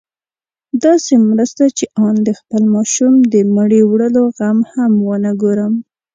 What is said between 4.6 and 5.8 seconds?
هم ونه ګورم.